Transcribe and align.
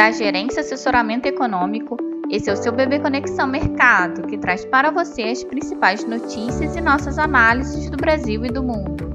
da 0.00 0.10
Gerência 0.10 0.62
Assessoramento 0.62 1.28
Econômico. 1.28 1.94
Esse 2.30 2.48
é 2.48 2.52
o 2.54 2.56
seu 2.56 2.72
Bebê 2.72 2.98
Conexão 2.98 3.46
Mercado, 3.46 4.26
que 4.26 4.38
traz 4.38 4.64
para 4.64 4.90
você 4.90 5.24
as 5.24 5.44
principais 5.44 6.08
notícias 6.08 6.74
e 6.74 6.80
nossas 6.80 7.18
análises 7.18 7.90
do 7.90 7.98
Brasil 7.98 8.42
e 8.46 8.48
do 8.48 8.62
mundo. 8.62 9.10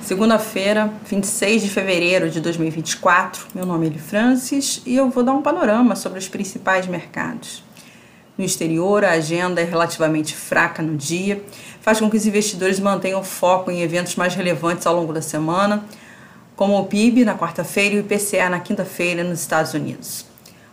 Segunda-feira, 0.00 0.90
26 1.04 1.64
de 1.64 1.68
fevereiro 1.68 2.30
de 2.30 2.40
2024. 2.40 3.48
Meu 3.54 3.66
nome 3.66 3.88
é 3.88 3.90
Eli 3.90 3.98
Francis 3.98 4.80
e 4.86 4.96
eu 4.96 5.10
vou 5.10 5.22
dar 5.22 5.32
um 5.32 5.42
panorama 5.42 5.94
sobre 5.94 6.18
os 6.18 6.26
principais 6.26 6.86
mercados. 6.86 7.62
No 8.38 8.44
exterior, 8.44 9.04
a 9.04 9.10
agenda 9.10 9.60
é 9.60 9.64
relativamente 9.64 10.34
fraca 10.34 10.82
no 10.82 10.96
dia, 10.96 11.44
faz 11.82 12.00
com 12.00 12.08
que 12.08 12.16
os 12.16 12.26
investidores 12.26 12.80
mantenham 12.80 13.22
foco 13.22 13.70
em 13.70 13.82
eventos 13.82 14.16
mais 14.16 14.34
relevantes 14.34 14.86
ao 14.86 14.96
longo 14.96 15.12
da 15.12 15.20
semana, 15.20 15.84
como 16.56 16.78
o 16.78 16.86
PIB 16.86 17.24
na 17.24 17.36
quarta-feira 17.36 17.96
e 17.96 17.98
o 17.98 18.00
IPCA 18.00 18.48
na 18.48 18.60
quinta-feira 18.60 19.24
nos 19.24 19.40
Estados 19.40 19.74
Unidos. 19.74 20.24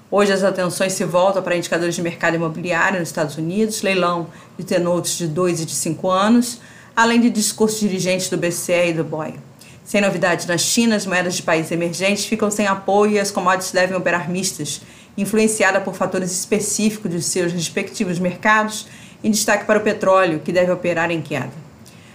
Hoje 0.09 0.31
as 0.31 0.43
atenções 0.43 0.93
se 0.93 1.05
voltam 1.05 1.41
para 1.41 1.55
indicadores 1.55 1.95
de 1.95 2.01
mercado 2.01 2.35
imobiliário 2.35 2.99
nos 2.99 3.09
Estados 3.09 3.37
Unidos, 3.37 3.81
leilão 3.81 4.27
de 4.57 4.65
T-Notes 4.65 5.17
de 5.17 5.27
2 5.27 5.61
e 5.61 5.65
de 5.65 5.73
5 5.73 6.09
anos, 6.09 6.59
além 6.95 7.19
de 7.19 7.29
discursos 7.29 7.79
dirigentes 7.79 8.29
do 8.29 8.37
BCE 8.37 8.89
e 8.89 8.93
do 8.93 9.03
BOE. 9.03 9.35
Sem 9.83 10.01
novidades 10.01 10.45
na 10.45 10.57
China, 10.57 10.95
as 10.95 11.05
moedas 11.05 11.35
de 11.35 11.43
países 11.43 11.71
emergentes 11.71 12.25
ficam 12.25 12.51
sem 12.51 12.67
apoio 12.67 13.13
e 13.13 13.19
as 13.19 13.31
commodities 13.31 13.71
devem 13.71 13.95
operar 13.95 14.29
mistas, 14.29 14.81
influenciada 15.17 15.81
por 15.81 15.95
fatores 15.95 16.31
específicos 16.31 17.09
de 17.09 17.21
seus 17.21 17.51
respectivos 17.51 18.19
mercados, 18.19 18.87
em 19.23 19.31
destaque 19.31 19.65
para 19.65 19.79
o 19.79 19.81
petróleo, 19.81 20.41
que 20.43 20.51
deve 20.51 20.71
operar 20.71 21.09
em 21.09 21.21
queda. 21.21 21.70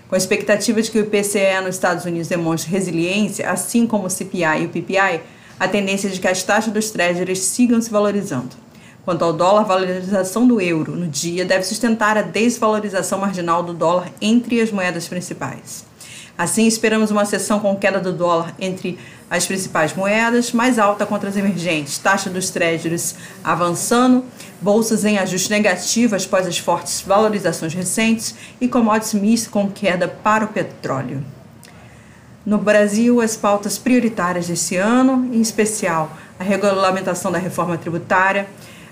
Com 0.08 0.14
a 0.14 0.18
expectativa 0.18 0.80
de 0.80 0.90
que 0.90 0.98
o 0.98 1.02
IPCE 1.02 1.60
nos 1.64 1.74
Estados 1.74 2.04
Unidos 2.04 2.28
demonstre 2.28 2.70
resiliência, 2.70 3.50
assim 3.50 3.86
como 3.86 4.06
o 4.06 4.10
CPI 4.10 4.62
e 4.62 4.66
o 4.66 4.68
PPI, 4.68 5.20
a 5.58 5.66
tendência 5.66 6.06
é 6.06 6.10
de 6.10 6.20
que 6.20 6.28
as 6.28 6.42
taxas 6.42 6.72
dos 6.72 6.90
treasuries 6.90 7.40
sigam 7.40 7.80
se 7.80 7.90
valorizando. 7.90 8.50
Quanto 9.04 9.24
ao 9.24 9.32
dólar, 9.32 9.62
a 9.62 9.64
valorização 9.64 10.46
do 10.46 10.60
euro 10.60 10.94
no 10.94 11.08
dia 11.08 11.44
deve 11.44 11.64
sustentar 11.64 12.16
a 12.16 12.22
desvalorização 12.22 13.18
marginal 13.18 13.62
do 13.62 13.72
dólar 13.72 14.10
entre 14.20 14.60
as 14.60 14.70
moedas 14.70 15.08
principais. 15.08 15.84
Assim, 16.38 16.66
esperamos 16.66 17.10
uma 17.10 17.24
sessão 17.24 17.58
com 17.58 17.74
queda 17.76 17.98
do 17.98 18.12
dólar 18.12 18.54
entre 18.60 18.98
as 19.30 19.46
principais 19.46 19.94
moedas, 19.94 20.52
mais 20.52 20.78
alta 20.78 21.06
contra 21.06 21.28
as 21.28 21.36
emergentes, 21.36 21.98
taxa 21.98 22.28
dos 22.28 22.50
treasuries 22.50 23.16
avançando, 23.42 24.24
bolsas 24.60 25.04
em 25.04 25.18
ajuste 25.18 25.50
negativo 25.50 26.14
após 26.14 26.46
as 26.46 26.58
fortes 26.58 27.00
valorizações 27.00 27.74
recentes 27.74 28.34
e 28.60 28.68
commodities 28.68 29.14
mistos 29.14 29.50
com 29.50 29.70
queda 29.70 30.06
para 30.06 30.44
o 30.44 30.48
petróleo. 30.48 31.24
No 32.44 32.58
Brasil, 32.58 33.20
as 33.20 33.36
pautas 33.36 33.76
prioritárias 33.76 34.46
desse 34.46 34.76
ano, 34.76 35.28
em 35.34 35.40
especial 35.40 36.16
a 36.38 36.44
regulamentação 36.44 37.32
da 37.32 37.38
reforma 37.38 37.76
tributária, 37.76 38.46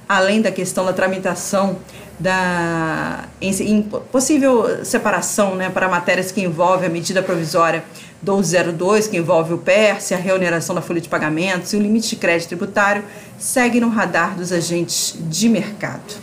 além 0.09 0.43
da 0.43 0.51
questão 0.51 0.85
da 0.85 0.93
tramitação 0.93 1.79
da 2.19 3.24
em, 3.45 3.77
em 3.77 3.83
possível 3.83 4.85
separação 4.85 5.55
né, 5.55 5.69
para 5.69 5.89
matérias 5.89 6.33
que 6.33 6.41
envolvem 6.41 6.87
a 6.87 6.91
medida 6.91 7.23
provisória 7.23 7.85
1202, 8.23 9.07
que 9.07 9.17
envolve 9.19 9.53
o 9.53 9.59
PERS, 9.59 10.13
a 10.13 10.17
reoneração 10.17 10.75
da 10.75 10.81
folha 10.81 11.01
de 11.01 11.09
pagamentos 11.09 11.73
e 11.73 11.77
o 11.77 11.81
limite 11.81 12.09
de 12.11 12.17
crédito 12.17 12.49
tributário, 12.49 13.05
segue 13.39 13.81
no 13.81 13.89
radar 13.89 14.35
dos 14.35 14.51
agentes 14.51 15.15
de 15.29 15.49
mercado. 15.49 16.15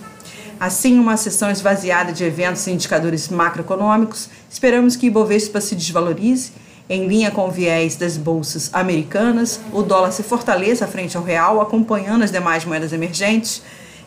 Assim, 0.60 1.00
uma 1.00 1.18
sessão 1.18 1.50
esvaziada 1.50 2.12
de 2.12 2.24
eventos 2.24 2.66
e 2.68 2.72
indicadores 2.72 3.30
macroeconômicos, 3.30 4.30
esperamos 4.50 4.96
que 4.96 5.08
Ibovespa 5.08 5.62
se 5.62 5.76
desvalorize 5.76 6.52
em 6.90 7.08
linha 7.08 7.32
com 7.32 7.48
o 7.48 7.52
viés 7.52 7.96
das 7.96 8.18
bolsas 8.18 8.70
americanas, 8.74 9.60
o 9.72 9.82
dólar 9.82 10.12
se 10.12 10.24
fortaleça 10.24 10.86
frente 10.88 11.16
ao 11.16 11.24
real, 11.24 11.62
acompanhando 11.62 12.24
as 12.24 12.32
demais 12.32 12.66
moedas 12.66 12.92
emergentes, 12.94 13.62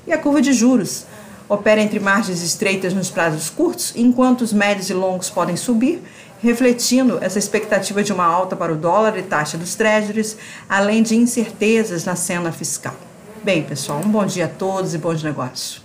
e 0.07 0.13
a 0.13 0.19
curva 0.19 0.43
de 0.43 0.53
juros 0.53 1.07
opera 1.49 1.81
entre 1.81 2.01
margens 2.01 2.43
estreitas 2.43 2.95
nos 2.95 3.11
prazos 3.11 3.51
curtos, 3.51 3.93
enquanto 3.97 4.43
os 4.43 4.53
médios 4.53 4.91
e 4.91 4.95
longos 4.95 5.31
podem 5.31 5.57
subir, 5.57 6.03
refletindo 6.43 7.19
essa 7.23 7.39
expectativa 7.39 8.03
de 8.03 8.13
uma 8.13 8.25
alta 8.25 8.55
para 8.55 8.73
o 8.73 8.77
dólar 8.77 9.17
e 9.19 9.23
taxa 9.23 9.57
dos 9.57 9.75
treasuries, 9.75 10.37
além 10.69 11.03
de 11.03 11.17
incertezas 11.17 12.05
na 12.05 12.17
cena 12.17 12.53
fiscal. 12.53 12.95
Bem, 13.43 13.63
pessoal, 13.63 14.01
um 14.05 14.09
bom 14.09 14.25
dia 14.25 14.47
a 14.47 14.49
todos 14.49 14.95
e 14.95 14.99
bons 14.99 15.23
negócios. 15.23 15.83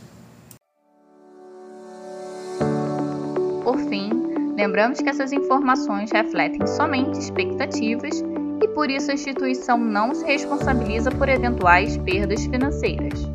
Por 3.64 3.78
fim, 3.90 4.10
lembramos 4.56 5.00
que 5.00 5.10
essas 5.10 5.32
informações 5.32 6.10
refletem 6.12 6.66
somente 6.66 7.20
expectativas 7.20 8.24
e 8.62 8.68
por 8.70 8.90
isso 8.90 9.12
a 9.12 9.14
instituição 9.14 9.78
não 9.78 10.14
se 10.14 10.26
responsabiliza 10.26 11.12
por 11.12 11.30
eventuais 11.30 11.98
perdas 11.98 12.46
financeiras. 12.46 13.30